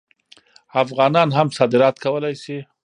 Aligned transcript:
افغانان 0.83 1.29
هم 1.37 1.47
صادرات 1.57 1.95
کولی 2.03 2.35
شي. 2.43 2.57